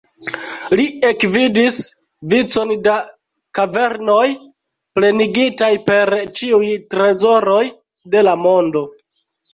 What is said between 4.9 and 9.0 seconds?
plenigitaj per ĉiuj trezoroj de la mondo.